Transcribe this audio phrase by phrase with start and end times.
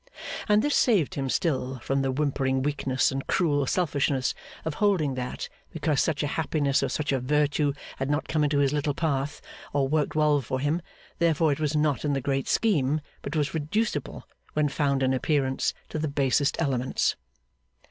[0.49, 4.33] And this saved him still from the whimpering weakness and cruel selfishness
[4.65, 8.57] of holding that because such a happiness or such a virtue had not come into
[8.57, 9.41] his little path,
[9.73, 10.81] or worked well for him,
[11.19, 15.71] therefore it was not in the great scheme, but was reducible, when found in appearance,
[15.89, 17.15] to the basest elements.